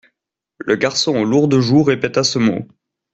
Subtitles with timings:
[0.57, 2.67] Le garçon aux lourdes joues répéta ce mot.